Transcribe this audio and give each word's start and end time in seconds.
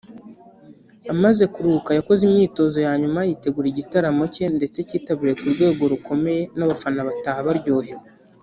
amaze 1.13 1.43
kuruhuka 1.53 1.91
yakoze 1.99 2.21
imyitozo 2.25 2.77
ya 2.85 2.93
nyuma 3.01 3.19
yitegura 3.29 3.67
igitaramo 3.69 4.23
cye 4.33 4.45
ndetse 4.57 4.77
cyitabiriwe 4.87 5.33
ku 5.39 5.45
rwego 5.53 5.81
rukomeye 5.93 6.41
n’abafana 6.57 7.05
bataha 7.09 7.41
baryohewe 7.47 8.05